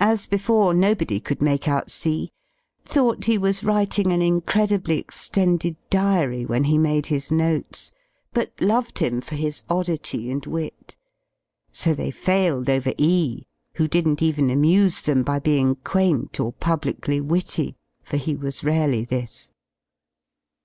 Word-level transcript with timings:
As 0.00 0.26
before, 0.26 0.74
nobody 0.74 1.20
could 1.20 1.40
make 1.40 1.68
out 1.68 1.88
C, 1.88 2.32
thought 2.84 3.26
he 3.26 3.38
was 3.38 3.62
writing 3.62 4.10
an 4.10 4.20
incredibly 4.20 4.98
extended 4.98 5.76
diary 5.90 6.44
when 6.44 6.64
he 6.64 6.76
made 6.76 7.06
his 7.06 7.30
notes, 7.30 7.92
but 8.32 8.50
loved 8.60 8.98
him 8.98 9.20
for 9.20 9.36
his 9.36 9.62
oddity 9.70 10.28
and 10.28 10.44
wit; 10.44 10.96
so 11.70 11.94
they 11.94 12.10
failed 12.10 12.68
over 12.68 12.92
E, 12.98 13.44
who 13.76 13.86
didn't 13.86 14.20
even 14.22 14.50
amuse 14.50 15.02
them 15.02 15.22
by 15.22 15.38
being 15.38 15.76
quaint 15.84 16.40
or 16.40 16.52
publicly 16.52 17.20
witty, 17.20 17.76
for 18.02 18.16
he 18.16 18.34
was 18.34 18.64
rarely 18.64 19.04
this. 19.04 19.52